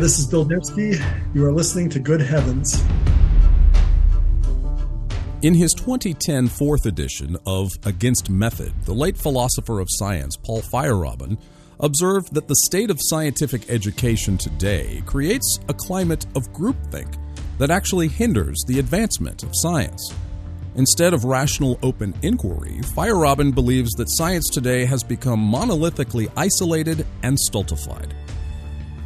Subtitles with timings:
[0.00, 0.98] This is Bill Dembski.
[1.34, 2.82] You are listening to Good Heavens.
[5.42, 11.38] In his 2010 fourth edition of Against Method, the late philosopher of science Paul Feyerabend
[11.80, 17.18] observed that the state of scientific education today creates a climate of groupthink
[17.58, 20.14] that actually hinders the advancement of science.
[20.76, 27.38] Instead of rational open inquiry, Feyerabend believes that science today has become monolithically isolated and
[27.38, 28.14] stultified.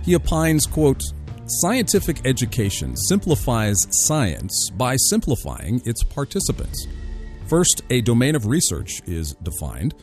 [0.05, 1.03] He opines, quote,
[1.47, 6.87] Scientific education simplifies science by simplifying its participants.
[7.47, 9.95] First, a domain of research is defined.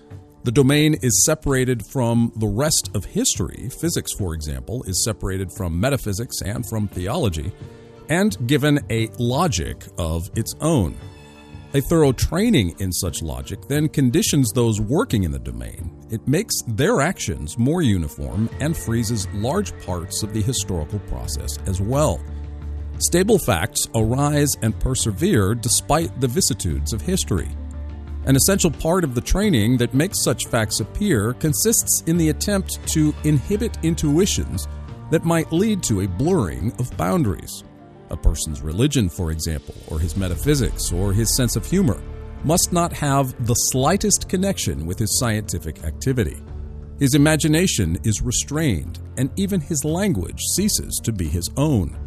[0.44, 3.70] The domain is separated from the rest of history.
[3.80, 7.52] Physics, for example, is separated from metaphysics and from theology,
[8.09, 10.95] and given a logic of its own.
[11.73, 16.00] A thorough training in such logic then conditions those working in the domain.
[16.12, 21.80] It makes their actions more uniform and freezes large parts of the historical process as
[21.80, 22.22] well.
[22.98, 27.48] Stable facts arise and persevere despite the vicissitudes of history.
[28.26, 32.86] An essential part of the training that makes such facts appear consists in the attempt
[32.90, 34.68] to inhibit intuitions
[35.12, 37.64] that might lead to a blurring of boundaries.
[38.09, 42.02] A person's religion, for example, or his metaphysics, or his sense of humor,
[42.44, 46.42] must not have the slightest connection with his scientific activity.
[47.00, 51.97] His imagination is restrained, and even his language ceases to be his own.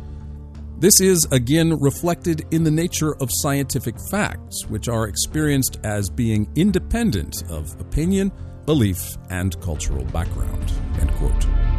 [0.79, 6.51] This is again reflected in the nature of scientific facts, which are experienced as being
[6.57, 8.33] independent of opinion,
[8.67, 10.73] belief, and cultural background.
[11.01, 11.74] End quote.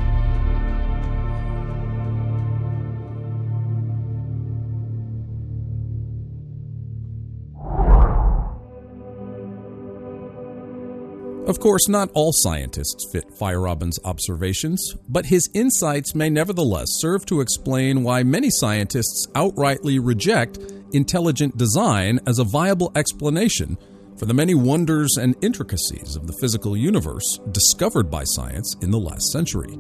[11.48, 17.40] Of course, not all scientists fit Feyerabend's observations, but his insights may nevertheless serve to
[17.40, 20.58] explain why many scientists outrightly reject
[20.94, 23.78] intelligent design as a viable explanation
[24.18, 29.00] for the many wonders and intricacies of the physical universe discovered by science in the
[29.00, 29.78] last century.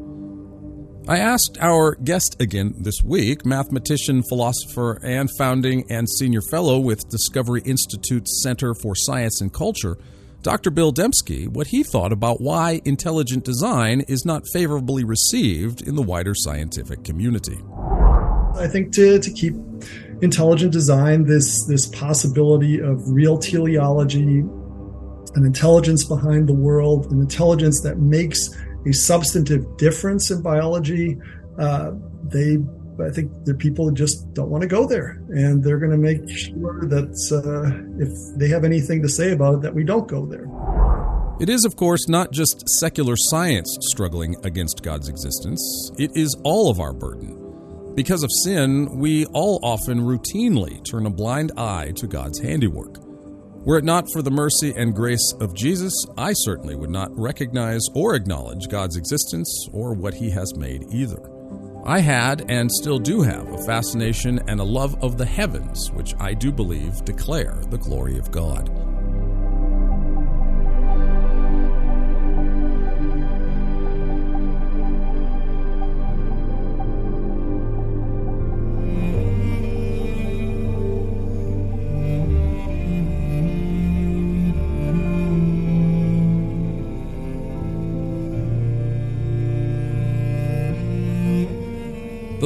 [1.07, 7.09] I asked our guest again this week, mathematician, philosopher, and founding and senior fellow with
[7.09, 9.97] Discovery Institute's Center for Science and Culture,
[10.45, 10.69] Dr.
[10.69, 16.03] Bill Dembski what he thought about why intelligent design is not favorably received in the
[16.03, 17.57] wider scientific community.
[18.53, 19.55] I think to, to keep
[20.21, 24.43] intelligent design, this, this possibility of real teleology,
[25.33, 31.17] an intelligence behind the world, an intelligence that makes a substantive difference in biology,
[31.57, 31.89] uh,
[32.21, 32.57] they
[33.01, 36.29] I think are people just don't want to go there, and they're going to make
[36.29, 40.25] sure that uh, if they have anything to say about it, that we don't go
[40.25, 40.47] there.
[41.39, 46.69] It is, of course, not just secular science struggling against God's existence, it is all
[46.69, 47.93] of our burden.
[47.93, 52.97] Because of sin, we all often routinely turn a blind eye to God's handiwork.
[53.65, 57.81] Were it not for the mercy and grace of Jesus, I certainly would not recognize
[57.95, 61.34] or acknowledge God's existence or what He has made either.
[61.87, 66.15] I had and still do have a fascination and a love of the heavens, which
[66.19, 68.94] I do believe declare the glory of God.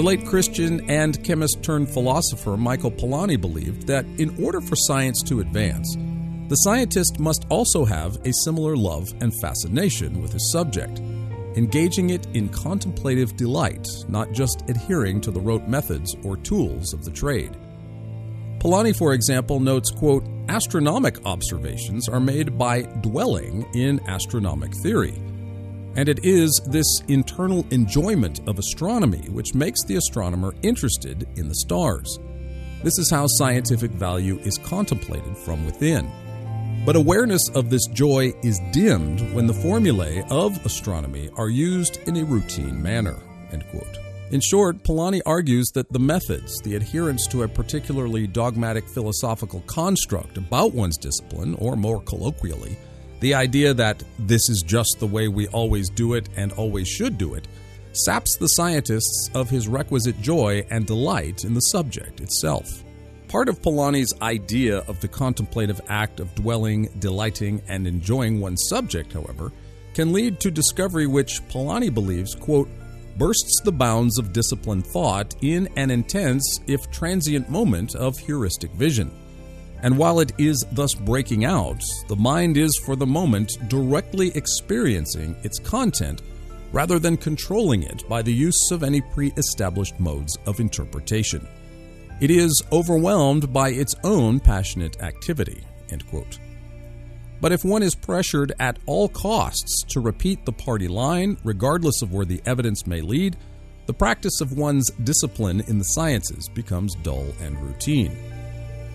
[0.10, 5.40] Late Christian and chemist turned philosopher Michael Polanyi believed that in order for science to
[5.40, 5.96] advance,
[6.48, 10.98] the scientist must also have a similar love and fascination with his subject,
[11.56, 17.06] engaging it in contemplative delight, not just adhering to the rote methods or tools of
[17.06, 17.56] the trade.
[18.58, 25.22] Polanyi, for example, notes, quote, astronomic observations are made by dwelling in astronomic theory
[26.00, 31.56] and it is this internal enjoyment of astronomy which makes the astronomer interested in the
[31.56, 32.20] stars.
[32.84, 36.10] This is how scientific value is contemplated from within.
[36.86, 42.16] But awareness of this joy is dimmed when the formulae of astronomy are used in
[42.16, 43.18] a routine manner.
[44.32, 50.38] In short, Polanyi argues that the methods, the adherence to a particularly dogmatic philosophical construct
[50.38, 52.78] about one's discipline, or more colloquially,
[53.20, 57.18] the idea that this is just the way we always do it and always should
[57.18, 57.48] do it
[57.94, 62.84] saps the scientists of his requisite joy and delight in the subject itself.
[63.28, 69.14] Part of Polanyi's idea of the contemplative act of dwelling, delighting, and enjoying one's subject,
[69.14, 69.52] however,
[69.94, 72.70] can lead to discovery which Polanyi believes, quote,
[73.18, 79.12] bursts the bounds of disciplined thought in an intense, if transient, moment of heuristic vision.
[79.82, 85.36] And while it is thus breaking out, the mind is for the moment directly experiencing
[85.44, 86.22] its content
[86.72, 91.48] rather than controlling it by the use of any pre established modes of interpretation.
[92.20, 95.64] It is overwhelmed by its own passionate activity.
[97.42, 102.12] But if one is pressured at all costs to repeat the party line, regardless of
[102.12, 103.38] where the evidence may lead,
[103.86, 108.16] the practice of one's discipline in the sciences becomes dull and routine.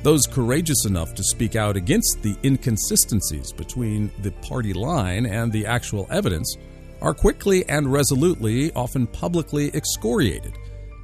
[0.04, 5.64] Those courageous enough to speak out against the inconsistencies between the party line and the
[5.64, 6.58] actual evidence
[7.00, 10.58] are quickly and resolutely, often publicly, excoriated,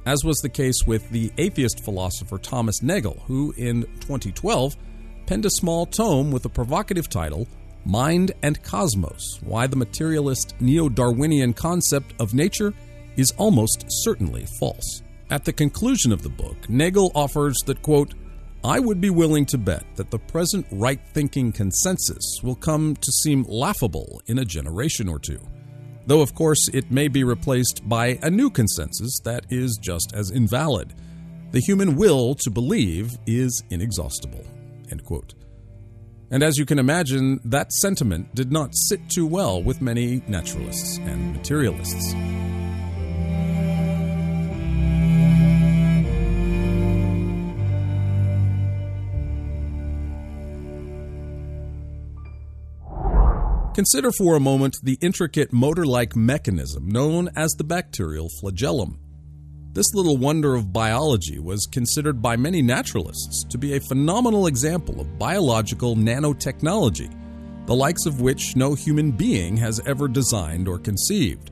[0.05, 4.77] as was the case with the atheist philosopher Thomas Nagel, who in 2012
[5.25, 7.47] penned a small tome with the provocative title
[7.83, 12.71] Mind and Cosmos Why the Materialist Neo Darwinian Concept of Nature
[13.17, 15.01] is Almost Certainly False.
[15.31, 18.13] At the conclusion of the book, Nagel offers that, quote,
[18.63, 23.11] I would be willing to bet that the present right thinking consensus will come to
[23.11, 25.39] seem laughable in a generation or two,
[26.05, 30.29] though of course it may be replaced by a new consensus that is just as
[30.31, 30.93] invalid.
[31.51, 34.45] The human will to believe is inexhaustible.
[36.31, 40.97] And as you can imagine, that sentiment did not sit too well with many naturalists
[40.97, 42.13] and materialists.
[53.73, 58.99] Consider for a moment the intricate motor like mechanism known as the bacterial flagellum.
[59.71, 64.99] This little wonder of biology was considered by many naturalists to be a phenomenal example
[64.99, 67.15] of biological nanotechnology,
[67.65, 71.51] the likes of which no human being has ever designed or conceived.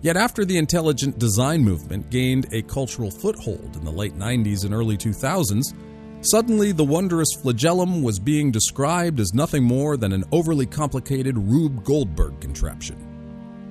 [0.00, 4.74] Yet, after the intelligent design movement gained a cultural foothold in the late 90s and
[4.74, 5.72] early 2000s,
[6.20, 11.84] suddenly the wondrous flagellum was being described as nothing more than an overly complicated Rube
[11.84, 13.04] Goldberg contraption.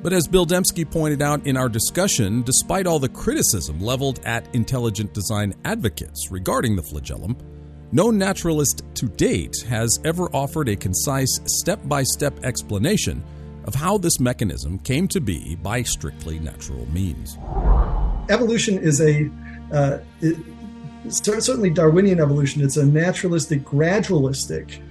[0.03, 4.53] But as Bill Dembski pointed out in our discussion, despite all the criticism leveled at
[4.55, 7.35] intelligent design advocates regarding the flagellum,
[7.91, 13.23] no naturalist to date has ever offered a concise step by step explanation
[13.65, 17.37] of how this mechanism came to be by strictly natural means.
[18.29, 19.29] Evolution is a,
[19.71, 19.99] uh,
[21.09, 24.81] certainly Darwinian evolution, it's a naturalistic, gradualistic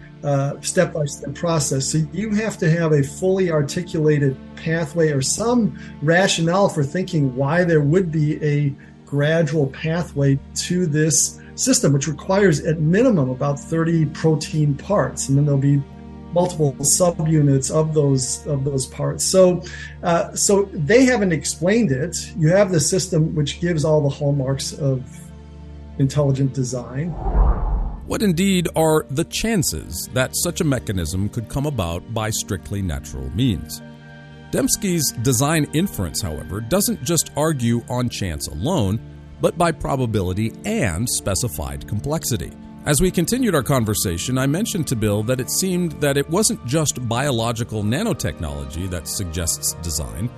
[0.60, 1.86] step by step process.
[1.86, 7.64] So you have to have a fully articulated pathway or some rationale for thinking why
[7.64, 8.74] there would be a
[9.04, 15.28] gradual pathway to this system, which requires at minimum about 30 protein parts.
[15.28, 15.82] And then there'll be
[16.32, 19.24] multiple subunits of those of those parts.
[19.24, 19.62] So,
[20.02, 22.16] uh, so they haven't explained it.
[22.36, 25.08] You have the system which gives all the hallmarks of
[25.98, 27.10] intelligent design.
[28.06, 33.28] What indeed are the chances that such a mechanism could come about by strictly natural
[33.30, 33.82] means?
[34.52, 39.00] Dembski's design inference, however, doesn't just argue on chance alone,
[39.40, 42.52] but by probability and specified complexity.
[42.86, 46.64] As we continued our conversation, I mentioned to Bill that it seemed that it wasn't
[46.64, 50.30] just biological nanotechnology that suggests design,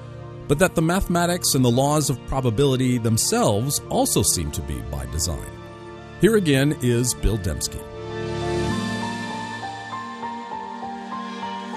[0.49, 5.05] but that the mathematics and the laws of probability themselves also seem to be by
[5.07, 5.51] design.
[6.21, 7.81] Here again is Bill Dembski.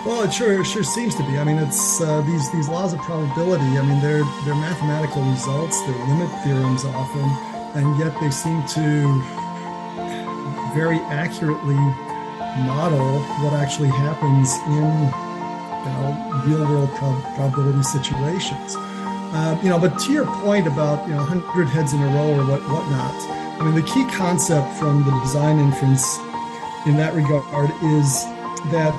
[0.03, 1.37] Well, it sure sure seems to be.
[1.37, 3.77] I mean, it's uh, these these laws of probability.
[3.77, 5.79] I mean, they're they're mathematical results.
[5.85, 7.21] They're limit theorems often,
[7.77, 9.21] and yet they seem to
[10.73, 11.77] very accurately
[12.65, 15.30] model what actually happens in
[15.85, 18.75] you know real world prob- probability situations.
[19.33, 22.33] Uh, you know, but to your point about you know 100 heads in a row
[22.33, 26.17] or what whatnot I mean, the key concept from the design inference
[26.87, 28.23] in that regard is
[28.71, 28.91] that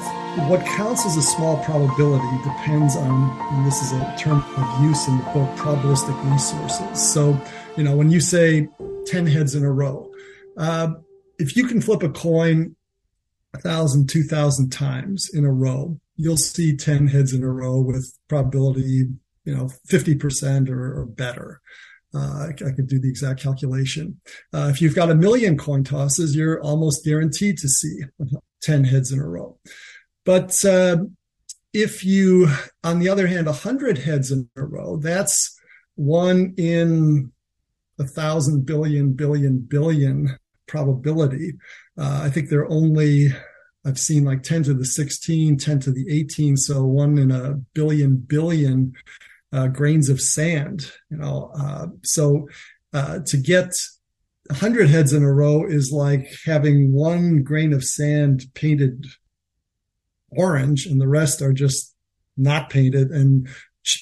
[0.48, 5.08] what counts as a small probability depends on, and this is a term of use
[5.08, 7.12] in the book, probabilistic resources.
[7.12, 7.36] So,
[7.76, 8.68] you know, when you say
[9.06, 10.12] 10 heads in a row,
[10.56, 10.92] uh,
[11.40, 12.76] if you can flip a coin
[13.54, 17.80] a thousand, two thousand times in a row, you'll see 10 heads in a row
[17.80, 19.08] with probability,
[19.44, 21.60] you know, 50% or, or better.
[22.14, 24.20] Uh, I, I, could do the exact calculation.
[24.52, 28.02] Uh, if you've got a million coin tosses, you're almost guaranteed to see
[28.62, 29.58] 10 heads in a row.
[30.24, 30.98] But uh,
[31.72, 32.48] if you,
[32.84, 35.58] on the other hand, 100 heads in a row, that's
[35.96, 37.32] one in
[37.98, 40.38] a thousand billion, billion, billion
[40.68, 41.54] probability.
[41.98, 43.30] Uh, I think there are only,
[43.84, 47.54] I've seen like 10 to the 16, 10 to the 18, so one in a
[47.74, 48.92] billion, billion
[49.52, 50.92] uh, grains of sand.
[51.10, 52.48] You know, uh, so
[52.92, 53.72] uh, to get
[54.46, 59.06] 100 heads in a row is like having one grain of sand painted
[60.30, 61.94] orange and the rest are just
[62.36, 63.48] not painted and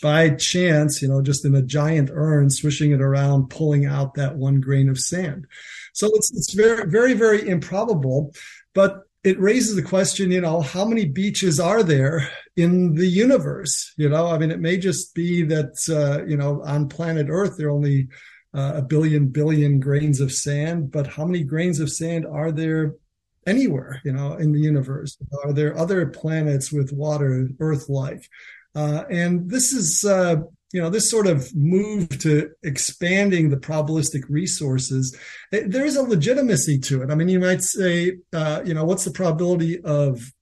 [0.02, 4.36] by chance, you know, just in a giant urn, swishing it around, pulling out that
[4.36, 5.46] one grain of sand.
[5.94, 8.34] So it's it's very very very improbable,
[8.74, 13.92] but it raises the question, you know, how many beaches are there in the universe?
[13.96, 17.56] You know, I mean, it may just be that uh, you know on planet Earth
[17.56, 18.08] there are only
[18.54, 22.94] uh, a billion billion grains of sand, but how many grains of sand are there
[23.46, 24.00] anywhere?
[24.04, 28.26] You know, in the universe, are there other planets with water Earth-like?
[28.74, 30.36] Uh, and this is, uh,
[30.72, 35.16] you know, this sort of move to expanding the probabilistic resources,
[35.52, 37.10] eh, there is a legitimacy to it.
[37.10, 40.32] I mean, you might say, uh, you know, what's the probability of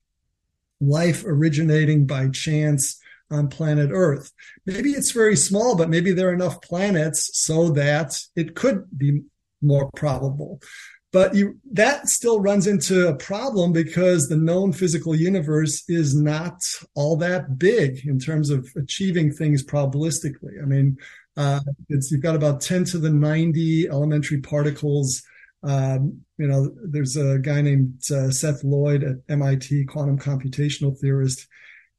[0.81, 4.33] life originating by chance on planet Earth?
[4.67, 9.23] Maybe it's very small, but maybe there are enough planets so that it could be
[9.63, 10.61] more probable.
[11.11, 16.61] But you, that still runs into a problem because the known physical universe is not
[16.95, 20.63] all that big in terms of achieving things probabilistically.
[20.63, 20.99] I mean,
[21.37, 25.23] uh, it's you've got about 10 to the 90 elementary particles.
[25.63, 31.47] Um, you know, there's a guy named uh, Seth Lloyd at MIT, quantum computational theorist.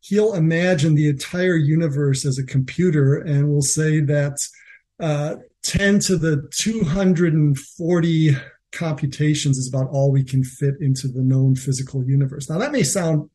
[0.02, 4.38] He'll imagine the entire universe as a computer and will say that
[5.00, 8.36] uh, 10 to the 240
[8.72, 12.50] computations is about all we can fit into the known physical universe.
[12.50, 13.30] Now that may sound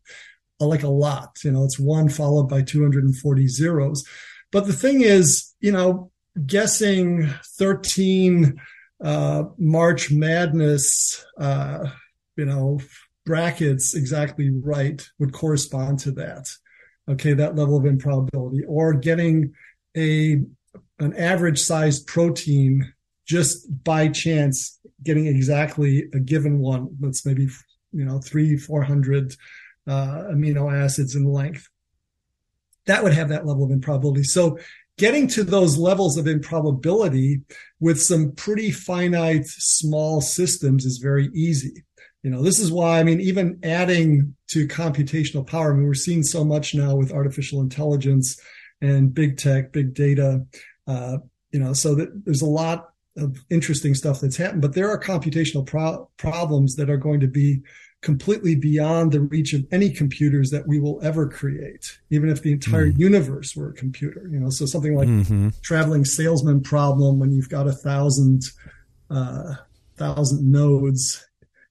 [0.60, 4.04] like a lot, you know, it's one followed by 240 zeros.
[4.52, 6.10] But the thing is, you know,
[6.46, 8.60] guessing 13
[9.02, 11.88] uh, March Madness, uh,
[12.36, 12.80] you know,
[13.26, 16.48] brackets exactly right would correspond to that.
[17.08, 19.52] Okay, that level of improbability, or getting
[19.96, 20.40] a
[20.98, 22.94] an average sized protein
[23.26, 27.48] just by chance getting exactly a given one that's maybe
[27.92, 29.34] you know three four hundred
[29.86, 31.68] uh, amino acids in length.
[32.86, 34.24] That would have that level of improbability.
[34.24, 34.58] So
[34.98, 37.40] getting to those levels of improbability
[37.80, 41.84] with some pretty finite small systems is very easy.
[42.22, 45.92] You know this is why i mean even adding to computational power i mean we're
[45.92, 48.40] seeing so much now with artificial intelligence
[48.80, 50.46] and big tech big data
[50.86, 51.18] uh,
[51.52, 54.62] you know so that there's a lot of interesting stuff that's happened.
[54.62, 57.62] But there are computational pro- problems that are going to be
[58.02, 62.52] completely beyond the reach of any computers that we will ever create, even if the
[62.52, 62.98] entire mm.
[62.98, 64.28] universe were a computer.
[64.30, 65.48] You know, so something like mm-hmm.
[65.62, 68.42] traveling salesman problem when you've got a thousand
[69.10, 69.54] uh,
[69.96, 71.26] thousand nodes,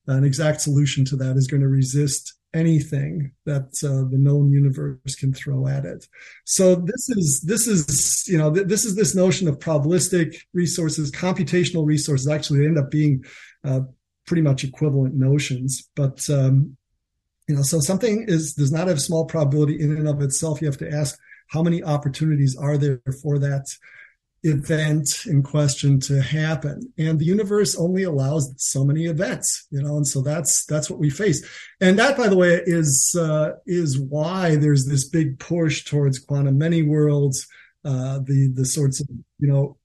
[0.08, 5.16] an exact solution to that is going to resist anything that uh, the known universe
[5.16, 6.08] can throw at it.
[6.46, 11.12] So this is this is you know th- this is this notion of probabilistic resources,
[11.12, 12.28] computational resources.
[12.28, 13.24] Actually, end up being
[13.64, 13.82] uh,
[14.26, 16.78] pretty much equivalent notions, but um,
[17.48, 20.62] you know, so something is does not have small probability in and of itself.
[20.62, 21.18] You have to ask
[21.50, 23.66] how many opportunities are there for that
[24.44, 26.92] event in question to happen.
[26.98, 31.00] And the universe only allows so many events you know and so that's that's what
[31.00, 31.46] we face.
[31.82, 36.58] And that by the way is uh, is why there's this big push towards quantum
[36.58, 37.48] many worlds
[37.86, 39.08] uh, the the sorts of
[39.40, 39.78] you know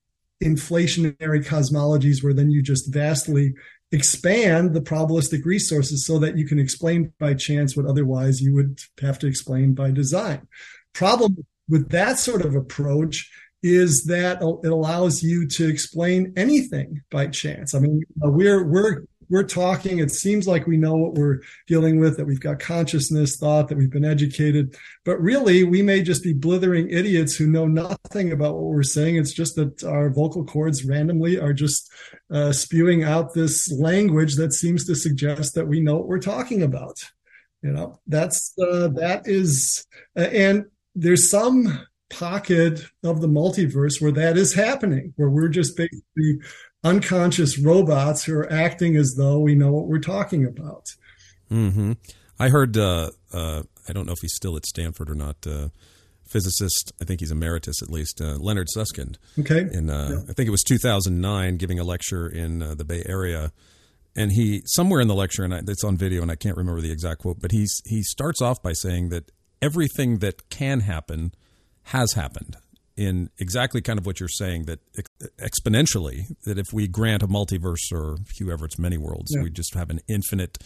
[0.43, 3.55] inflationary cosmologies where then you just vastly
[3.91, 8.79] expand the probabilistic resources so that you can explain by chance what otherwise you would
[9.01, 10.47] have to explain by design.
[10.93, 13.31] Problem with that sort of approach
[13.63, 17.75] is that it allows you to explain anything by chance.
[17.75, 19.99] I mean, we're we're we're talking.
[19.99, 23.77] It seems like we know what we're dealing with, that we've got consciousness, thought, that
[23.77, 28.55] we've been educated, but really we may just be blithering idiots who know nothing about
[28.55, 29.17] what we're saying.
[29.17, 31.91] It's just that our vocal cords randomly are just
[32.31, 36.63] uh, spewing out this language that seems to suggest that we know what we're talking
[36.63, 36.99] about.
[37.63, 39.85] You know, that's uh, that is,
[40.17, 45.77] uh, and there's some pocket of the multiverse where that is happening, where we're just
[45.77, 46.41] basically
[46.85, 50.95] unconscious robots who are acting as though we know what we're talking about.
[51.51, 51.93] Mm-hmm.
[52.39, 55.69] I heard, uh, uh, I don't know if he's still at Stanford or not, uh,
[56.27, 59.19] physicist, I think he's emeritus at least, uh, Leonard Susskind.
[59.39, 59.67] Okay.
[59.73, 60.31] In, uh, yeah.
[60.31, 63.53] I think it was 2009, giving a lecture in uh, the Bay Area.
[64.15, 66.81] And he, somewhere in the lecture, and I, it's on video and I can't remember
[66.81, 71.33] the exact quote, but he's, he starts off by saying that everything that can happen–
[71.89, 72.57] has happened
[72.97, 74.81] in exactly kind of what you're saying that
[75.39, 79.43] exponentially that if we grant a multiverse or Hugh Everett's many worlds, yeah.
[79.43, 80.59] we just have an infinite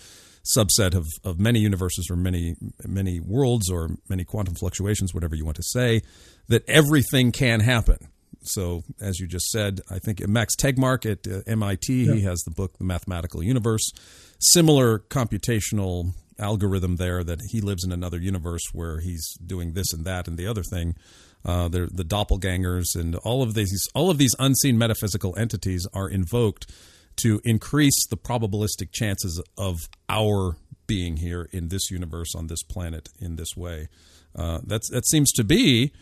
[0.57, 5.45] subset of, of many universes or many many worlds or many quantum fluctuations, whatever you
[5.45, 6.03] want to say,
[6.49, 7.99] that everything can happen.
[8.45, 12.15] So, as you just said, I think Max Tegmark at uh, MIT, yeah.
[12.15, 13.93] he has the book The Mathematical Universe.
[14.41, 20.05] Similar computational algorithm there that he lives in another universe where he's doing this and
[20.05, 20.95] that and the other thing.
[21.45, 26.71] Uh, the doppelgangers and all of these all of these unseen metaphysical entities are invoked
[27.17, 30.57] to increase the probabilistic chances of our
[30.87, 33.89] being here in this universe on this planet in this way.
[34.37, 35.93] Uh, that's that seems to be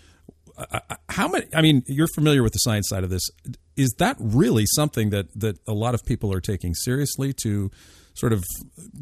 [1.09, 1.47] how many.
[1.55, 3.29] I mean, you're familiar with the science side of this.
[3.77, 7.71] Is that really something that that a lot of people are taking seriously to
[8.15, 8.45] sort of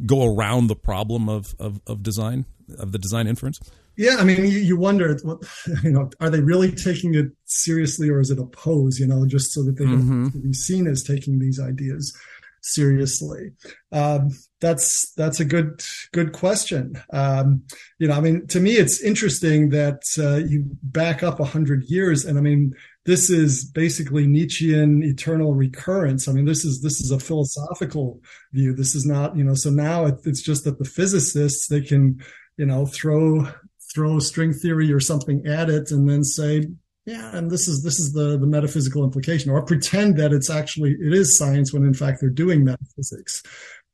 [0.07, 2.45] go around the problem of of, of design
[2.79, 3.59] of the design inference?
[3.97, 5.43] Yeah, I mean, you, you wonder, what,
[5.83, 8.99] you know, are they really taking it seriously, or is it a pose?
[9.01, 10.29] You know, just so that they mm-hmm.
[10.29, 12.17] can be seen as taking these ideas
[12.63, 13.53] seriously?
[13.93, 17.01] Um, that's that's a good good question.
[17.13, 17.63] Um,
[17.99, 22.25] you know, I mean, to me, it's interesting that uh, you back up hundred years,
[22.25, 22.75] and I mean,
[23.07, 26.29] this is basically Nietzschean eternal recurrence.
[26.29, 28.21] I mean, this is this is a philosophical
[28.53, 28.75] view.
[28.75, 29.55] This is not, you know.
[29.55, 32.23] So now it's just that the physicists they can,
[32.57, 33.49] you know, throw
[33.95, 36.67] throw string theory or something at it and then say
[37.09, 40.93] yeah and this is this is the the metaphysical implication or pretend that it's actually
[40.93, 43.43] it is science when in fact they're doing metaphysics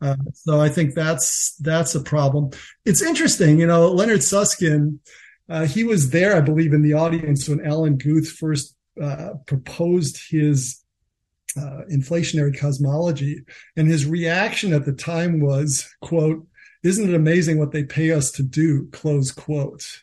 [0.00, 2.50] uh, so i think that's that's a problem
[2.85, 4.99] it's interesting you know leonard susskind
[5.49, 10.21] uh, he was there i believe in the audience when alan guth first uh, proposed
[10.30, 10.83] his
[11.56, 13.44] uh, inflationary cosmology
[13.76, 16.44] and his reaction at the time was quote
[16.85, 18.88] isn't it amazing what they pay us to do?
[18.92, 20.02] Close quote.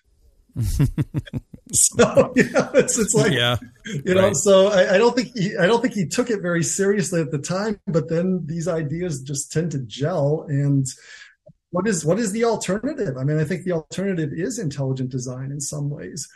[1.71, 4.27] so you know, it's it's like yeah, you know.
[4.27, 4.35] Right.
[4.35, 7.31] So I, I, don't think he I don't think he took it very seriously at
[7.31, 7.79] the time.
[7.87, 10.45] But then these ideas just tend to gel.
[10.47, 10.85] And
[11.69, 13.17] what is what is the alternative?
[13.17, 16.27] I mean, I think the alternative is intelligent design in some ways,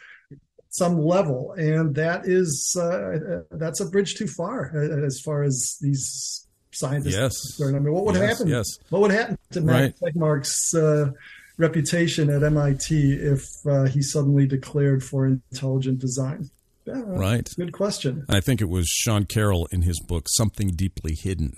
[0.69, 5.77] some level, and that is uh, that's a bridge too far uh, as far as
[5.81, 7.61] these scientists yes.
[7.61, 8.47] I mean, what would yes, happen?
[8.51, 8.67] Yes.
[8.89, 10.13] What would happen to Max right.
[10.13, 11.11] Tegmark's uh,
[11.57, 16.49] reputation at MIT if uh, he suddenly declared for intelligent design?
[16.85, 17.49] Yeah, right.
[17.57, 18.25] Good question.
[18.29, 21.53] I think it was Sean Carroll in his book Something Deeply Hidden.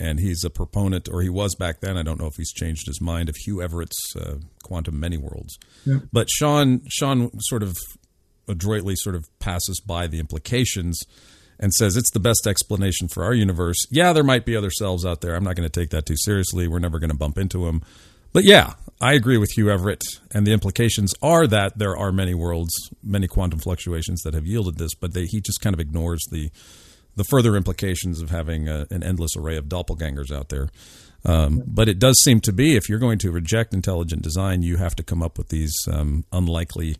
[0.00, 1.98] And he's a proponent, or he was back then.
[1.98, 5.58] I don't know if he's changed his mind of Hugh Everett's uh, quantum many worlds.
[5.84, 5.98] Yeah.
[6.10, 7.76] But Sean, Sean sort of
[8.48, 10.98] adroitly sort of passes by the implications
[11.58, 13.76] and says it's the best explanation for our universe.
[13.90, 15.34] Yeah, there might be other selves out there.
[15.34, 16.66] I'm not going to take that too seriously.
[16.66, 17.82] We're never going to bump into them.
[18.32, 22.34] But yeah, I agree with Hugh Everett, and the implications are that there are many
[22.34, 24.94] worlds, many quantum fluctuations that have yielded this.
[24.94, 26.50] But they, he just kind of ignores the
[27.16, 30.68] the further implications of having a, an endless array of doppelgangers out there.
[31.24, 34.76] Um, but it does seem to be if you're going to reject intelligent design, you
[34.78, 36.96] have to come up with these um, unlikely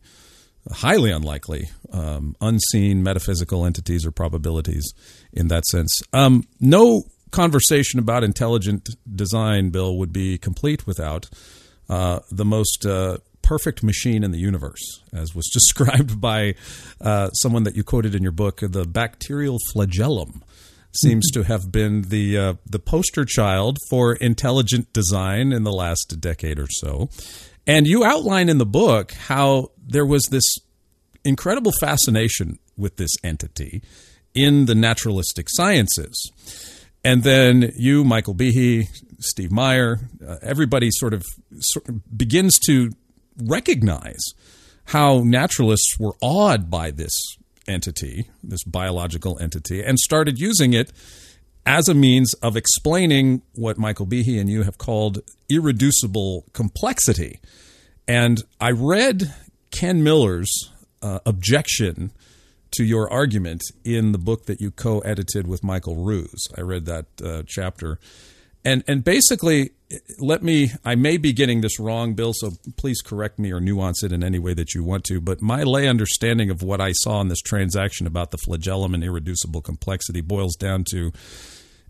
[0.70, 4.92] highly unlikely, um, unseen metaphysical entities or probabilities
[5.32, 6.02] in that sense.
[6.12, 11.28] Um, no conversation about intelligent design, Bill, would be complete without
[11.92, 16.54] uh, the most uh, perfect machine in the universe, as was described by
[17.02, 18.60] uh, someone that you quoted in your book.
[18.62, 20.42] The bacterial flagellum
[20.92, 26.18] seems to have been the uh, the poster child for intelligent design in the last
[26.18, 27.10] decade or so.
[27.66, 30.44] And you outline in the book how there was this
[31.26, 33.82] incredible fascination with this entity
[34.34, 36.14] in the naturalistic sciences.
[37.04, 38.86] And then you, Michael Behe,
[39.18, 41.24] Steve Meyer, uh, everybody sort of,
[41.58, 42.90] sort of begins to
[43.44, 44.20] recognize
[44.86, 47.12] how naturalists were awed by this
[47.66, 50.92] entity, this biological entity, and started using it
[51.64, 57.40] as a means of explaining what Michael Behe and you have called irreducible complexity.
[58.08, 59.32] And I read
[59.70, 62.12] Ken Miller's uh, objection
[62.72, 66.48] to your argument in the book that you co-edited with Michael Ruse.
[66.56, 67.98] I read that uh, chapter,
[68.64, 69.70] and and basically,
[70.18, 70.72] let me.
[70.84, 72.32] I may be getting this wrong, Bill.
[72.34, 75.20] So please correct me or nuance it in any way that you want to.
[75.20, 79.04] But my lay understanding of what I saw in this transaction about the flagellum and
[79.04, 81.12] irreducible complexity boils down to.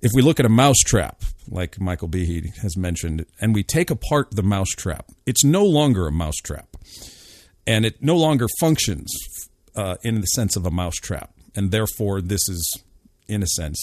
[0.01, 4.33] If we look at a mousetrap, like Michael Behe has mentioned, and we take apart
[4.33, 6.77] the mousetrap, it's no longer a mousetrap
[7.67, 9.13] and it no longer functions
[9.75, 11.33] uh, in the sense of a mousetrap.
[11.55, 12.83] And therefore, this is,
[13.29, 13.79] in a sense,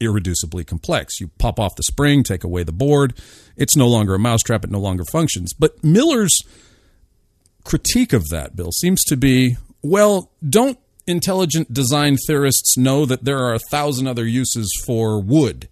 [0.00, 1.20] irreducibly complex.
[1.20, 3.18] You pop off the spring, take away the board.
[3.56, 4.64] It's no longer a mousetrap.
[4.64, 5.52] It no longer functions.
[5.52, 6.36] But Miller's
[7.64, 13.38] critique of that, Bill, seems to be well, don't intelligent design theorists know that there
[13.38, 15.68] are a thousand other uses for wood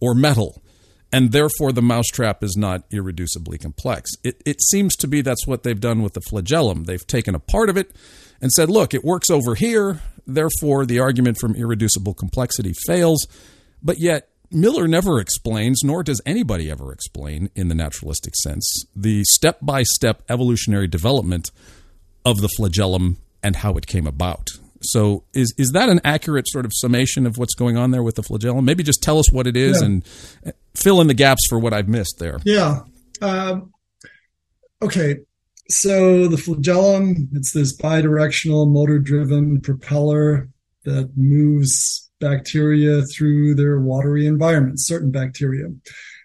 [0.00, 0.62] or metal?
[1.12, 4.10] and therefore the mousetrap is not irreducibly complex.
[4.22, 6.84] It, it seems to be that's what they've done with the flagellum.
[6.84, 7.92] They've taken a part of it
[8.40, 13.26] and said, look, it works over here, therefore the argument from irreducible complexity fails.
[13.82, 19.22] But yet, Miller never explains, nor does anybody ever explain in the naturalistic sense, the
[19.24, 21.50] step by step evolutionary development
[22.24, 24.48] of the flagellum and how it came about.
[24.80, 28.14] So, is is that an accurate sort of summation of what's going on there with
[28.14, 28.64] the flagellum?
[28.64, 29.86] Maybe just tell us what it is yeah.
[29.86, 30.04] and
[30.74, 32.38] fill in the gaps for what I've missed there.
[32.44, 32.82] Yeah.
[33.20, 33.72] Um,
[34.80, 35.16] okay.
[35.70, 40.48] So the flagellum, it's this bidirectional motor-driven propeller
[40.84, 45.66] that moves bacteria through their watery environment, certain bacteria.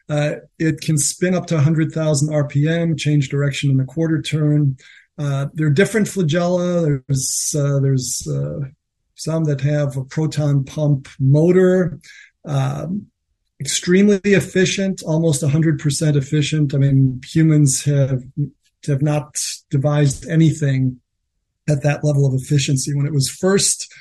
[0.09, 4.77] Uh, it can spin up to 100,000 RPM, change direction in a quarter turn.
[5.17, 7.01] Uh, there are different flagella.
[7.07, 8.67] There's uh, there's uh,
[9.15, 11.99] some that have a proton pump motor.
[12.45, 13.07] Um,
[13.59, 16.73] extremely efficient, almost 100% efficient.
[16.73, 18.23] I mean, humans have
[18.91, 19.35] have not
[19.69, 20.99] devised anything
[21.69, 22.93] at that level of efficiency.
[22.93, 23.91] When it was first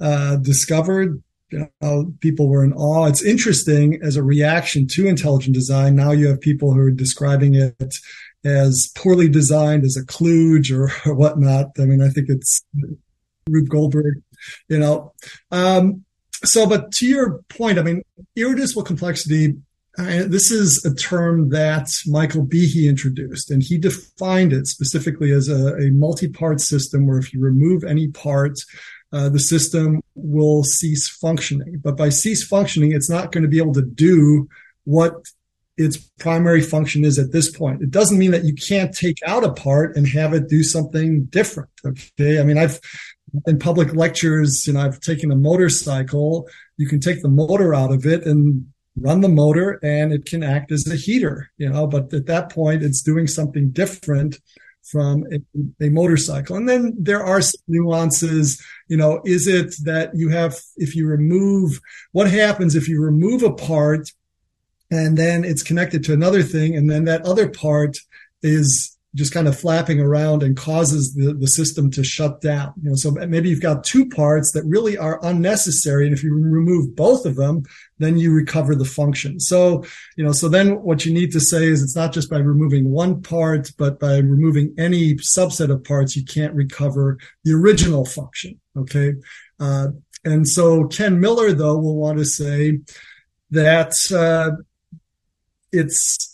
[0.00, 3.06] uh, discovered, you know, people were in awe.
[3.06, 5.96] It's interesting as a reaction to intelligent design.
[5.96, 7.94] Now you have people who are describing it
[8.44, 11.70] as poorly designed as a kludge or, or whatnot.
[11.78, 12.64] I mean, I think it's
[13.48, 14.22] Rube Goldberg,
[14.68, 15.12] you know.
[15.50, 16.04] Um,
[16.44, 18.02] so, but to your point, I mean,
[18.36, 19.56] irreducible complexity.
[20.28, 25.74] This is a term that Michael Behe introduced, and he defined it specifically as a,
[25.76, 28.58] a multi-part system where if you remove any part,
[29.12, 31.80] uh, the system will cease functioning.
[31.82, 34.48] But by cease functioning, it's not going to be able to do
[34.84, 35.14] what
[35.76, 37.82] its primary function is at this point.
[37.82, 41.24] It doesn't mean that you can't take out a part and have it do something
[41.24, 41.70] different.
[41.84, 42.38] Okay.
[42.38, 42.80] I mean, I've
[43.46, 46.48] in public lectures, you know, I've taken a motorcycle.
[46.76, 48.66] You can take the motor out of it and
[49.00, 52.52] run the motor and it can act as a heater, you know, but at that
[52.52, 54.38] point it's doing something different
[54.82, 56.56] from a, a, motorcycle.
[56.56, 61.06] And then there are some nuances, you know, is it that you have, if you
[61.06, 61.80] remove,
[62.12, 64.10] what happens if you remove a part
[64.90, 67.96] and then it's connected to another thing and then that other part
[68.42, 72.72] is just kind of flapping around and causes the, the system to shut down.
[72.80, 76.06] You know, so maybe you've got two parts that really are unnecessary.
[76.06, 77.64] And if you remove both of them,
[77.98, 79.40] then you recover the function.
[79.40, 79.84] So,
[80.16, 82.90] you know, so then what you need to say is it's not just by removing
[82.90, 88.60] one part, but by removing any subset of parts, you can't recover the original function.
[88.76, 89.14] Okay.
[89.58, 89.88] Uh,
[90.24, 92.78] and so Ken Miller, though, will want to say
[93.50, 94.56] that, uh,
[95.72, 96.29] it's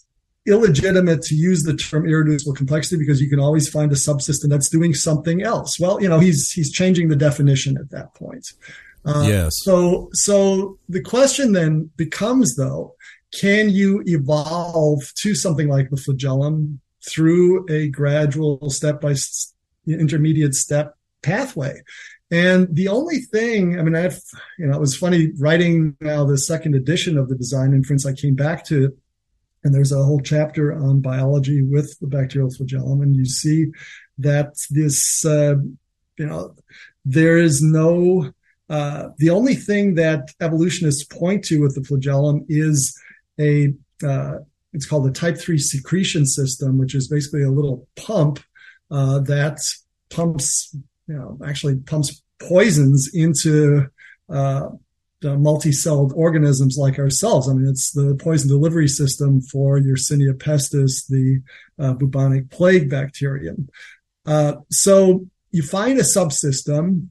[0.47, 4.69] illegitimate to use the term irreducible complexity because you can always find a subsystem that's
[4.69, 5.79] doing something else.
[5.79, 8.47] Well, you know, he's he's changing the definition at that point.
[9.05, 9.53] Uh, yes.
[9.63, 12.95] So so the question then becomes though,
[13.39, 19.15] can you evolve to something like the flagellum through a gradual step by
[19.87, 21.83] intermediate step pathway?
[22.31, 24.21] And the only thing, I mean, I've,
[24.59, 28.05] you know, it was funny writing now the second edition of the design inference.
[28.05, 28.97] I came back to
[29.67, 33.67] and there's a whole chapter on biology with the bacterial flagellum, and you see
[34.19, 35.57] that this, uh,
[36.17, 36.55] you know,
[37.05, 38.33] there is no.
[38.71, 42.97] Uh, the only thing that evolutionists point to with the flagellum is
[43.39, 43.73] a
[44.05, 44.39] uh,
[44.73, 48.41] it's called a type 3 secretion system which is basically a little pump
[48.91, 49.59] uh, that
[50.11, 50.77] pumps
[51.07, 53.87] you know actually pumps poisons into
[55.25, 57.49] uh, multi-celled organisms like ourselves.
[57.49, 61.41] I mean, it's the poison delivery system for Yersinia pestis, the
[61.79, 63.69] uh, bubonic plague bacterium.
[64.27, 67.09] Uh, so you find a subsystem,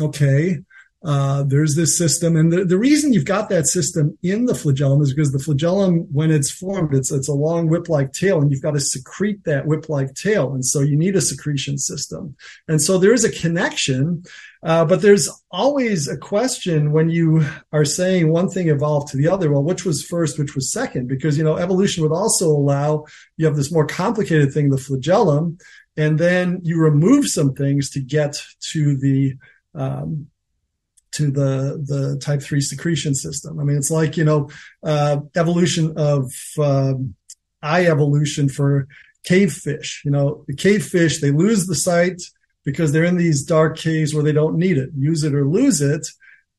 [0.00, 0.58] okay,
[1.04, 5.02] uh, there's this system, and the, the reason you've got that system in the flagellum
[5.02, 8.62] is because the flagellum, when it's formed, it's it's a long whip-like tail, and you've
[8.62, 12.34] got to secrete that whip-like tail, and so you need a secretion system.
[12.66, 14.24] And so there is a connection,
[14.62, 19.28] uh, but there's always a question when you are saying one thing evolved to the
[19.28, 19.52] other.
[19.52, 21.08] Well, which was first, which was second?
[21.08, 23.04] Because you know evolution would also allow
[23.36, 25.58] you have this more complicated thing, the flagellum,
[25.96, 29.34] and then you remove some things to get to the
[29.74, 30.28] um,
[31.16, 33.58] to the the type 3 secretion system.
[33.58, 34.50] I mean it's like you know
[34.82, 36.94] uh, evolution of uh,
[37.62, 38.86] eye evolution for
[39.24, 40.02] cave fish.
[40.04, 42.20] You know the cave fish they lose the sight
[42.64, 44.90] because they're in these dark caves where they don't need it.
[44.96, 46.06] Use it or lose it.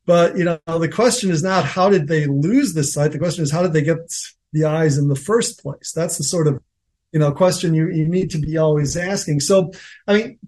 [0.05, 3.11] But you know the question is not how did they lose the sight.
[3.11, 3.99] The question is how did they get
[4.53, 5.91] the eyes in the first place?
[5.93, 6.61] That's the sort of
[7.11, 9.41] you know question you, you need to be always asking.
[9.41, 9.71] So
[10.07, 10.39] i mean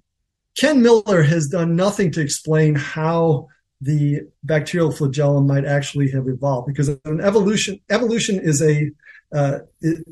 [0.59, 3.47] ken miller has done nothing to explain how
[3.81, 8.91] the bacterial flagellum might actually have evolved because an evolution evolution is a
[9.31, 10.05] uh, it,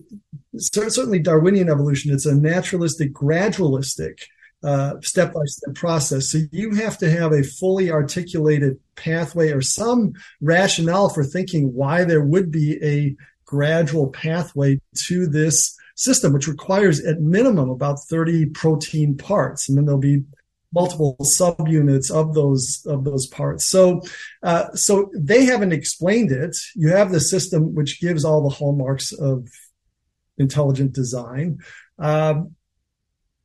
[0.57, 2.13] certainly Darwinian evolution.
[2.13, 4.19] It's a naturalistic, gradualistic,
[5.01, 6.31] step by step process.
[6.31, 12.03] So you have to have a fully articulated pathway or some rationale for thinking why
[12.03, 18.47] there would be a gradual pathway to this system, which requires at minimum about 30
[18.47, 19.67] protein parts.
[19.67, 20.23] And then there'll be
[20.73, 23.65] multiple subunits of those of those parts.
[23.65, 24.01] So,
[24.43, 26.55] uh, so they haven't explained it.
[26.75, 29.47] You have the system which gives all the hallmarks of
[30.37, 31.59] intelligent design.
[31.99, 32.55] Um,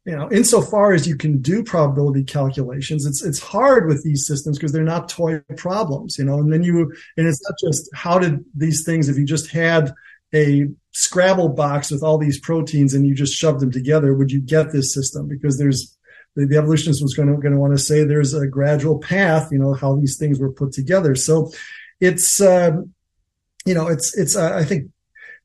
[0.05, 4.59] you know, insofar as you can do probability calculations, it's it's hard with these systems
[4.59, 6.39] because they're not toy problems, you know.
[6.39, 9.93] And then you and it's not just how did these things if you just had
[10.35, 14.41] a Scrabble box with all these proteins and you just shoved them together, would you
[14.41, 15.29] get this system?
[15.29, 15.97] Because there's
[16.37, 19.49] the, the evolutionist was going to going to want to say there's a gradual path,
[19.53, 21.14] you know, how these things were put together.
[21.14, 21.53] So
[22.01, 22.92] it's um,
[23.64, 24.90] you know it's it's uh, I think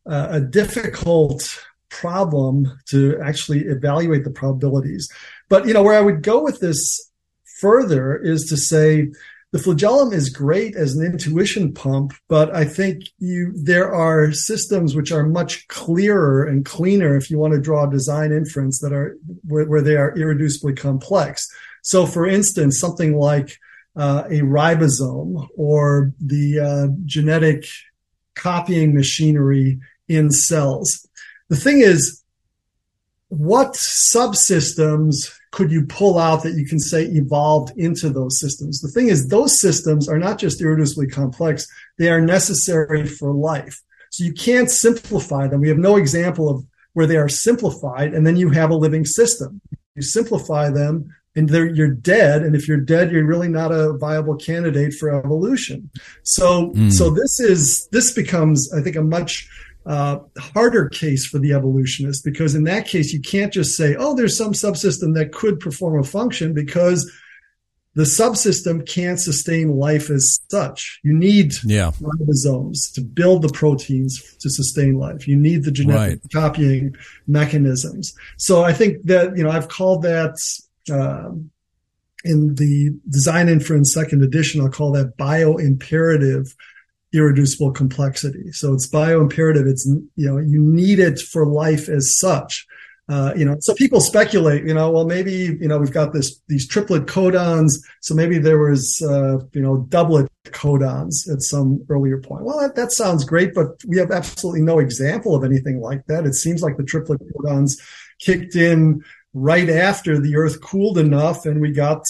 [0.09, 5.09] uh, a difficult problem to actually evaluate the probabilities.
[5.49, 7.11] But you know where I would go with this
[7.59, 9.09] further is to say
[9.51, 14.93] the flagellum is great as an intuition pump, but I think you there are systems
[14.93, 18.91] which are much clearer and cleaner if you want to draw a design inference that
[18.91, 21.47] are where, where they are irreducibly complex.
[21.81, 23.57] So, for instance, something like
[23.95, 27.65] uh, a ribosome or the uh, genetic
[28.35, 29.79] copying machinery
[30.09, 31.07] in cells.
[31.47, 32.21] The thing is,
[33.29, 38.79] what subsystems could you pull out that you can say evolved into those systems?
[38.79, 41.67] The thing is, those systems are not just irreducibly complex,
[41.97, 43.81] they are necessary for life.
[44.11, 45.59] So you can't simplify them.
[45.59, 49.03] We have no example of where they are simplified, and then you have a living
[49.03, 49.59] system.
[49.95, 52.43] You simplify them, and you're dead.
[52.43, 55.89] And if you're dead, you're really not a viable candidate for evolution.
[56.21, 56.93] So, mm.
[56.93, 59.49] so this is this becomes, I think, a much
[59.87, 64.13] uh, harder case for the evolutionist because in that case you can't just say oh
[64.13, 67.09] there's some subsystem that could perform a function because
[67.95, 71.91] the subsystem can't sustain life as such you need yeah.
[72.01, 76.31] ribosomes to build the proteins to sustain life you need the genetic right.
[76.33, 76.93] copying
[77.25, 80.35] mechanisms so i think that you know i've called that
[80.91, 81.29] uh,
[82.25, 86.53] in the design inference second edition i'll call that bioimperative
[87.13, 88.51] irreducible complexity.
[88.51, 89.67] So it's bioimperative.
[89.67, 92.65] It's, you know, you need it for life as such.
[93.09, 96.41] Uh, you know, so people speculate, you know, well, maybe, you know, we've got this,
[96.49, 97.71] these triplet codons.
[98.01, 102.43] So maybe there was, uh, you know, doublet codons at some earlier point.
[102.43, 106.25] Well, that, that sounds great, but we have absolutely no example of anything like that.
[106.25, 107.79] It seems like the triplet codons
[108.19, 109.01] kicked in
[109.33, 112.03] right after the earth cooled enough and we got,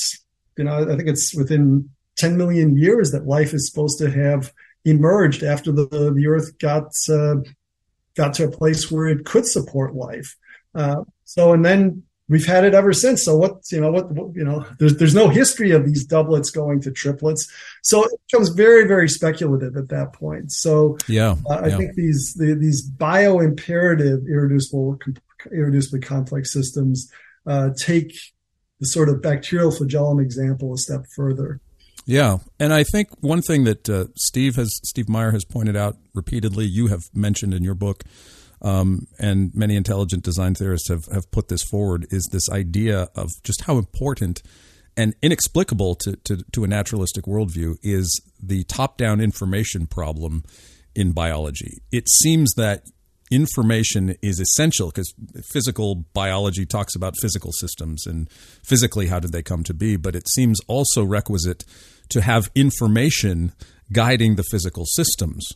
[0.58, 4.52] you know, I think it's within 10 million years that life is supposed to have
[4.90, 7.36] emerged after the, the earth got uh,
[8.16, 10.36] got to a place where it could support life.
[10.74, 13.24] Uh, so and then we've had it ever since.
[13.24, 16.50] So what you know what, what, you know there's there's no history of these doublets
[16.50, 17.52] going to triplets.
[17.84, 20.52] So it becomes very very speculative at that point.
[20.52, 21.78] So yeah, uh, I yeah.
[21.78, 25.00] think these the, these bio imperative irreducible
[25.48, 27.12] irreducibly complex systems
[27.46, 28.18] uh, take
[28.80, 31.60] the sort of bacterial flagellum example a step further.
[32.08, 35.98] Yeah, and I think one thing that uh, Steve has Steve Meyer has pointed out
[36.16, 38.06] repeatedly, you have mentioned in your book,
[38.62, 43.30] um, and many intelligent design theorists have, have put this forward, is this idea of
[43.44, 44.42] just how important
[44.96, 50.46] and inexplicable to, to, to a naturalistic worldview is the top down information problem
[50.96, 51.82] in biology.
[51.92, 52.84] It seems that
[53.30, 55.14] information is essential because
[55.52, 58.30] physical biology talks about physical systems and
[58.64, 61.66] physically how did they come to be, but it seems also requisite
[62.10, 63.54] to have information
[63.92, 65.48] guiding the physical systems.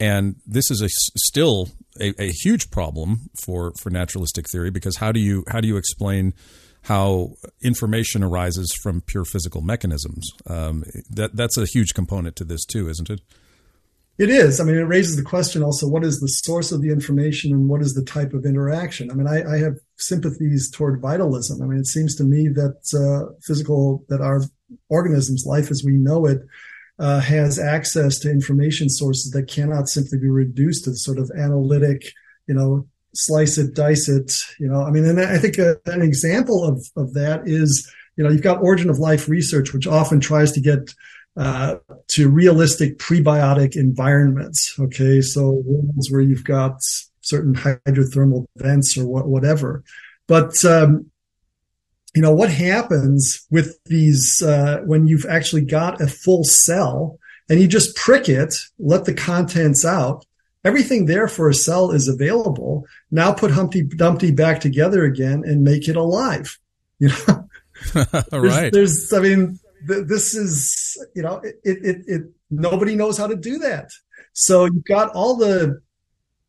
[0.00, 5.10] And this is a, still a, a, huge problem for, for naturalistic theory because how
[5.10, 6.34] do you how do you explain
[6.82, 10.30] how information arises from pure physical mechanisms?
[10.46, 13.20] Um, that that's a huge component to this too, isn't it?
[14.18, 14.60] It is.
[14.60, 17.68] I mean, it raises the question also: what is the source of the information, and
[17.68, 19.10] what is the type of interaction?
[19.10, 21.62] I mean, I, I have sympathies toward vitalism.
[21.62, 24.42] I mean, it seems to me that uh, physical that our
[24.88, 26.42] organisms, life as we know it,
[26.98, 32.02] uh, has access to information sources that cannot simply be reduced to sort of analytic,
[32.46, 34.82] you know, slice it, dice it, you know.
[34.82, 38.30] I mean, and I think a, uh, an example of, of that is, you know,
[38.30, 40.92] you've got origin of life research, which often tries to get
[41.36, 41.76] uh,
[42.08, 44.74] to realistic prebiotic environments.
[44.78, 46.78] Okay, so worlds where you've got
[47.20, 49.84] certain hydrothermal vents or what, whatever.
[50.26, 51.10] But um,
[52.14, 57.18] you know, what happens with these uh, when you've actually got a full cell
[57.48, 60.24] and you just prick it, let the contents out.
[60.64, 62.84] Everything there for a cell is available.
[63.10, 66.58] Now put Humpty Dumpty back together again and make it alive.
[67.00, 67.48] You know,
[68.32, 68.72] there's, right.
[68.72, 73.36] there's, I mean, th- this is, you know, it, it, it, nobody knows how to
[73.36, 73.90] do that.
[74.32, 75.80] So you've got all the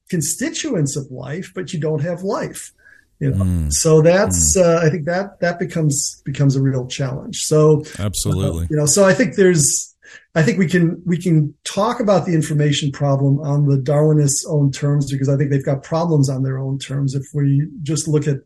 [0.09, 2.71] constituents of life, but you don't have life.
[3.19, 3.43] You know?
[3.43, 3.73] Mm.
[3.73, 4.61] So that's mm.
[4.61, 7.37] uh, I think that that becomes becomes a real challenge.
[7.39, 9.89] So absolutely, uh, you know, so I think there's
[10.35, 14.71] I think we can we can talk about the information problem on the Darwinists' own
[14.71, 17.15] terms because I think they've got problems on their own terms.
[17.15, 18.37] If we just look at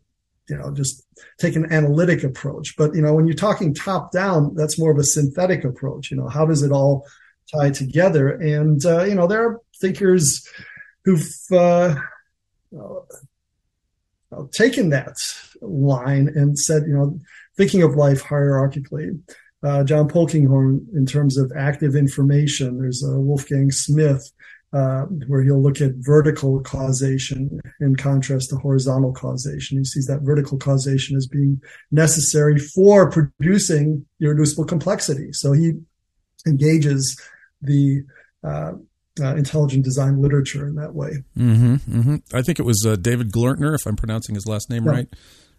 [0.50, 1.04] you know just
[1.40, 4.98] take an analytic approach, but you know when you're talking top down, that's more of
[4.98, 6.10] a synthetic approach.
[6.10, 7.06] You know, how does it all
[7.54, 8.30] tie together?
[8.30, 10.48] And uh, you know there are thinkers
[11.04, 11.96] who've uh,
[14.34, 15.16] know, taken that
[15.62, 17.20] line and said, you know,
[17.56, 19.20] thinking of life hierarchically.
[19.64, 24.30] Uh, John Polkinghorne, in terms of active information, there's a Wolfgang Smith,
[24.74, 29.78] uh, where he'll look at vertical causation in contrast to horizontal causation.
[29.78, 35.32] He sees that vertical causation as being necessary for producing irreducible complexity.
[35.32, 35.74] So he
[36.48, 37.22] engages
[37.62, 38.04] the
[39.20, 41.24] uh, intelligent design literature in that way.
[41.38, 42.16] Mm-hmm, mm-hmm.
[42.34, 44.92] I think it was uh, David Gelernter, if I'm pronouncing his last name yeah.
[44.92, 45.08] right,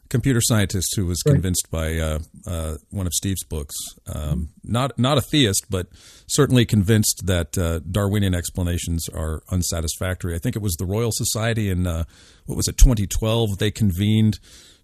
[0.09, 1.35] computer scientist who was right.
[1.35, 3.75] convinced by uh, uh one of Steve's books,
[4.12, 5.87] um, not not a theist, but
[6.27, 10.35] certainly convinced that uh, Darwinian explanations are unsatisfactory.
[10.35, 12.05] I think it was the Royal Society in uh,
[12.47, 14.38] what was it 2012 they convened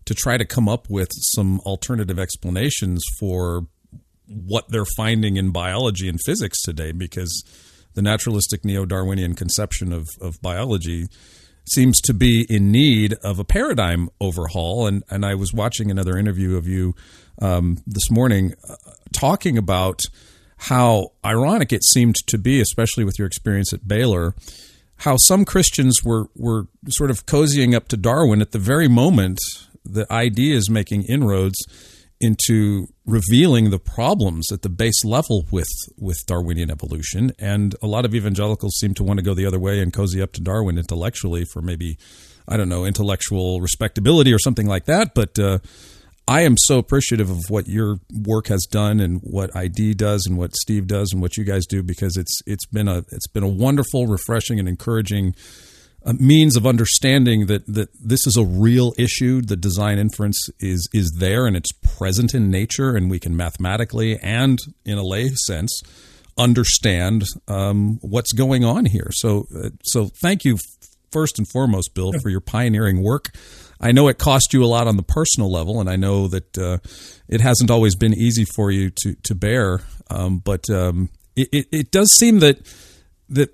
[0.07, 3.67] to try to come up with some alternative explanations for
[4.27, 7.45] what they're finding in biology and physics today because
[7.95, 11.07] the naturalistic neo Darwinian conception of, of biology
[11.65, 14.87] seems to be in need of a paradigm overhaul.
[14.87, 16.95] And, and I was watching another interview of you
[17.41, 18.75] um, this morning uh,
[19.13, 20.01] talking about
[20.57, 24.35] how ironic it seemed to be, especially with your experience at Baylor,
[24.99, 29.39] how some Christians were, were sort of cozying up to Darwin at the very moment
[29.85, 31.59] the idea is making inroads
[32.21, 38.05] into revealing the problems at the base level with with Darwinian evolution, and a lot
[38.05, 40.79] of evangelicals seem to want to go the other way and cozy up to Darwin
[40.79, 41.97] intellectually for maybe
[42.47, 45.15] I don't know intellectual respectability or something like that.
[45.15, 45.59] But uh,
[46.29, 50.39] I am so appreciative of what your work has done and what ID does and
[50.39, 53.43] what Steve does and what you guys do because it's it's been a it's been
[53.43, 55.35] a wonderful, refreshing, and encouraging
[56.03, 59.43] a means of understanding that that this is a real issue.
[59.43, 64.19] The design inference is is there and it's present in nature, and we can mathematically
[64.19, 65.83] and in a lay sense
[66.39, 69.11] understand um, what's going on here.
[69.13, 70.57] So, uh, so thank you
[71.13, 73.29] first and foremost, Bill, for your pioneering work.
[73.81, 76.59] I know it cost you a lot on the personal level, and I know that
[76.59, 76.79] uh,
[77.29, 79.81] it hasn't always been easy for you to to bear.
[80.11, 82.59] Um, but um, it, it, it does seem that
[83.29, 83.51] that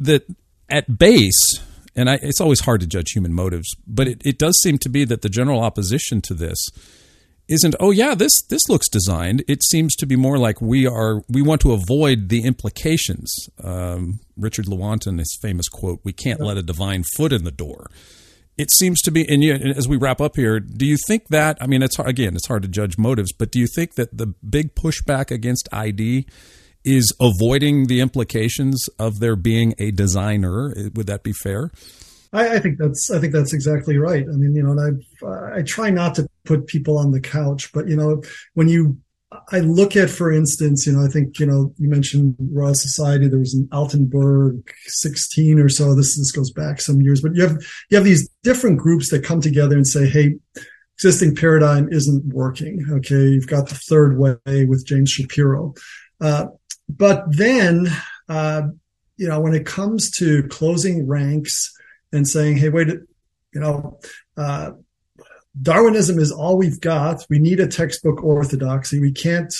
[0.00, 0.24] that
[0.68, 1.60] at base
[1.96, 4.88] and I, it's always hard to judge human motives, but it, it does seem to
[4.88, 6.58] be that the general opposition to this
[7.48, 9.44] isn't oh yeah this this looks designed.
[9.48, 13.34] It seems to be more like we are we want to avoid the implications.
[13.62, 17.90] Um, richard lewontin his famous quote we can't let a divine foot in the door.
[18.58, 21.58] It seems to be and you, as we wrap up here do you think that
[21.60, 24.26] i mean it's again it's hard to judge motives but do you think that the
[24.26, 26.26] big pushback against id
[26.86, 30.72] is avoiding the implications of there being a designer.
[30.94, 31.72] Would that be fair?
[32.32, 34.24] I, I, think that's I think that's exactly right.
[34.24, 37.72] I mean, you know, and I I try not to put people on the couch,
[37.72, 38.22] but you know,
[38.54, 38.98] when you
[39.50, 43.28] I look at, for instance, you know, I think you know you mentioned Royal Society.
[43.28, 45.94] There was an Altenberg 16 or so.
[45.94, 47.58] This this goes back some years, but you have
[47.90, 50.36] you have these different groups that come together and say, hey.
[50.98, 52.82] Existing paradigm isn't working.
[52.90, 55.74] Okay, you've got the third way with James Shapiro.
[56.22, 56.46] Uh,
[56.88, 57.88] but then,
[58.28, 58.62] uh,
[59.16, 61.74] you know, when it comes to closing ranks
[62.12, 63.98] and saying, "Hey, wait, you know,
[64.36, 64.72] uh,
[65.60, 67.24] Darwinism is all we've got.
[67.30, 69.00] We need a textbook orthodoxy.
[69.00, 69.52] We can't."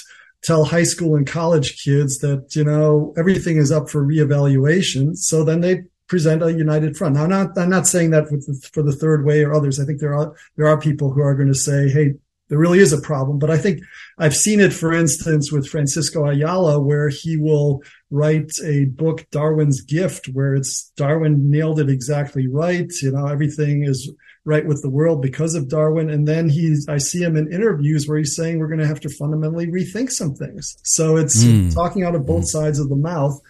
[0.43, 5.43] tell high school and college kids that you know everything is up for reevaluation so
[5.43, 8.83] then they present a united front now I'm not i'm not saying that the, for
[8.83, 11.49] the third way or others i think there are there are people who are going
[11.49, 12.15] to say hey
[12.49, 13.39] there really is a problem.
[13.39, 13.81] But I think
[14.19, 19.81] I've seen it, for instance, with Francisco Ayala, where he will write a book, Darwin's
[19.81, 22.91] Gift, where it's Darwin nailed it exactly right.
[23.03, 24.11] You know, everything is
[24.45, 26.09] right with the world because of Darwin.
[26.09, 29.01] And then he's, I see him in interviews where he's saying we're going to have
[29.01, 30.77] to fundamentally rethink some things.
[30.85, 31.75] So it's mm.
[31.75, 32.49] talking out of both mm.
[32.49, 33.41] sides of the mouth.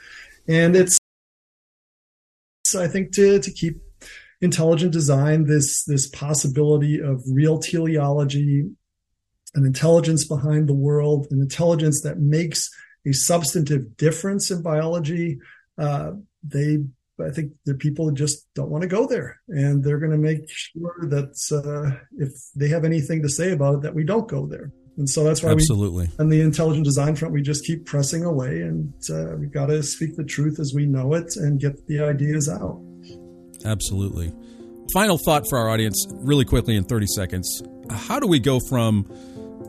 [0.48, 0.96] And it's,
[2.74, 3.76] I think to, to keep
[4.40, 8.70] intelligent design, this, this possibility of real teleology
[9.54, 12.68] an intelligence behind the world, an intelligence that makes
[13.06, 15.38] a substantive difference in biology,
[15.78, 16.78] uh, they
[17.18, 20.50] I think the people just don't want to go there, and they're going to make
[20.50, 24.46] sure that uh, if they have anything to say about it, that we don't go
[24.46, 24.70] there.
[24.98, 28.24] And so that's why absolutely we, on the intelligent design front, we just keep pressing
[28.24, 31.86] away, and uh, we got to speak the truth as we know it and get
[31.86, 32.82] the ideas out.
[33.64, 34.30] Absolutely.
[34.92, 37.62] Final thought for our audience, really quickly in thirty seconds.
[37.88, 39.06] How do we go from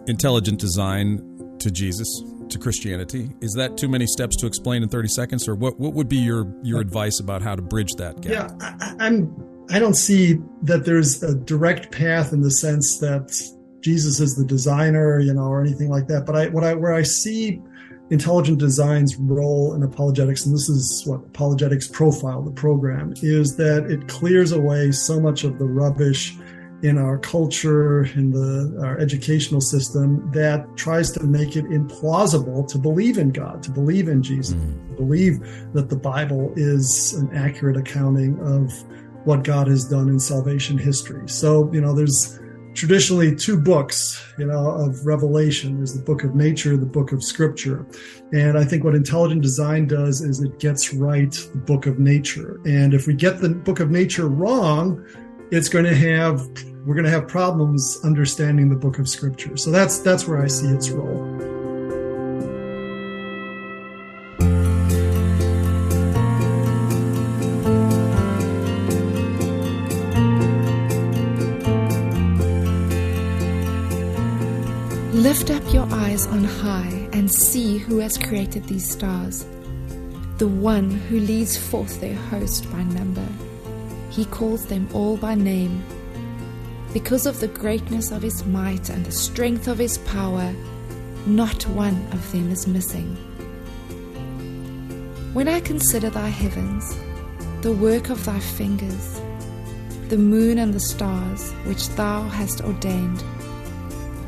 [0.07, 2.07] intelligent design to Jesus?
[2.49, 3.29] to Christianity.
[3.41, 6.17] Is that too many steps to explain in 30 seconds, or what, what would be
[6.17, 8.31] your, your advice about how to bridge that gap?
[8.31, 13.37] Yeah, I, I'm, I don't see that there's a direct path in the sense that
[13.81, 16.25] Jesus is the designer, you know, or anything like that.
[16.25, 17.61] But I, what I, where I see
[18.09, 23.85] intelligent design's role in apologetics, and this is what apologetics profile, the program, is that
[23.91, 26.37] it clears away so much of the rubbish
[26.83, 32.77] in our culture, in the our educational system that tries to make it implausible to
[32.77, 34.89] believe in God, to believe in Jesus, mm.
[34.89, 35.39] to believe
[35.73, 38.71] that the Bible is an accurate accounting of
[39.25, 41.27] what God has done in salvation history.
[41.27, 42.39] So, you know, there's
[42.75, 45.77] traditionally two books, you know, of revelation.
[45.77, 47.87] There's the book of nature, the book of scripture.
[48.31, 52.61] And I think what intelligent design does is it gets right the book of nature.
[52.65, 55.03] And if we get the book of nature wrong,
[55.51, 56.41] it's going to have
[56.85, 59.57] we're going to have problems understanding the book of scripture.
[59.57, 61.23] So that's that's where i see its role.
[75.13, 79.45] Lift up your eyes on high and see who has created these stars,
[80.37, 83.27] the one who leads forth their host by number
[84.17, 85.85] he calls them all by name.
[86.91, 90.55] Because of the greatness of his might and the strength of his power,
[91.27, 93.15] not one of them is missing.
[95.33, 96.97] When I consider thy heavens,
[97.61, 99.21] the work of thy fingers,
[100.09, 103.21] the moon and the stars which thou hast ordained,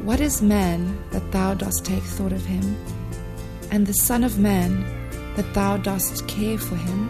[0.04, 2.78] what is man that thou dost take thought of him,
[3.72, 4.86] and the Son of Man
[5.36, 7.10] that thou dost care for him?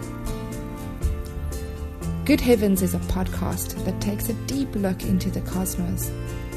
[2.29, 6.11] Good Heavens is a podcast that takes a deep look into the cosmos,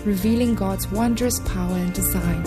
[0.05, 2.45] revealing God's wondrous power and design.